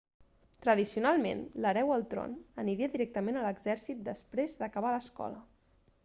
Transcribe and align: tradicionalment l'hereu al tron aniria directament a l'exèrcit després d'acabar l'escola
tradicionalment 0.65 1.41
l'hereu 1.65 1.91
al 1.95 2.05
tron 2.13 2.33
aniria 2.63 2.89
directament 2.95 3.37
a 3.41 3.43
l'exèrcit 3.51 4.01
després 4.07 4.55
d'acabar 4.63 4.95
l'escola 4.97 5.43